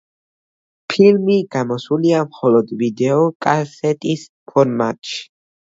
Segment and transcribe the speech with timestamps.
[0.93, 5.25] ფილმი გამოსულია მხოლოდ ვიდეოკასეტის ფორმატში.